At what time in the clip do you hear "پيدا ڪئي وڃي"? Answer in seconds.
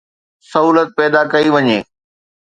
0.99-1.79